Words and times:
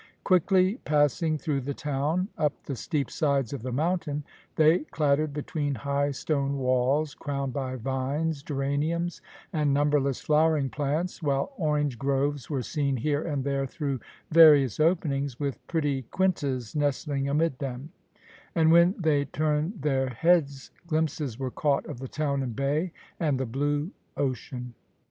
Quickly 0.23 0.77
passing 0.83 1.37
through 1.37 1.61
the 1.61 1.75
town, 1.75 2.27
up 2.35 2.63
the 2.63 2.75
steep 2.75 3.11
sides 3.11 3.53
of 3.53 3.61
the 3.61 3.71
mountain, 3.71 4.23
they 4.55 4.79
clattered 4.85 5.31
between 5.31 5.75
high 5.75 6.09
stone 6.09 6.57
walls, 6.57 7.13
crowned 7.13 7.53
by 7.53 7.75
vines, 7.75 8.41
geraniums, 8.41 9.21
and 9.53 9.75
numberless 9.75 10.19
flowering 10.19 10.71
plants, 10.71 11.21
while 11.21 11.53
orange 11.55 11.99
groves 11.99 12.49
were 12.49 12.63
seen 12.63 12.97
here 12.97 13.21
and 13.21 13.43
there 13.43 13.67
through 13.67 13.99
various 14.31 14.79
openings, 14.79 15.39
with 15.39 15.59
pretty 15.67 16.01
quintas 16.09 16.75
nestling 16.75 17.29
amid 17.29 17.59
them; 17.59 17.91
or 18.55 18.67
when 18.69 18.95
they 18.97 19.25
turned 19.25 19.83
their 19.83 20.09
heads 20.09 20.71
glimpses 20.87 21.37
were 21.37 21.51
caught 21.51 21.85
of 21.85 21.99
the 21.99 22.07
town 22.07 22.41
and 22.41 22.55
bay, 22.55 22.91
and 23.19 23.39
the 23.39 23.45
blue 23.45 23.91
ocean. 24.17 24.73